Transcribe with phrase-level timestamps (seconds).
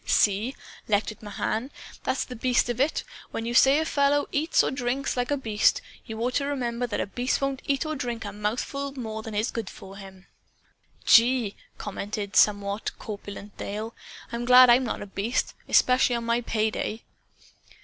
[0.07, 0.55] "See?"
[0.87, 1.69] lectured Mahan.
[2.05, 3.03] "That's the beast of it!
[3.29, 6.87] When you say a fellow eats or drinks 'like a beast,' you ought to remember
[6.87, 10.25] that a beast won't eat or drink a mouthful more than is good for him."
[11.05, 13.93] "Gee!" commented the somewhat corpulent Dale.
[14.31, 17.03] "I'm glad I'm not a beast especially on pay day."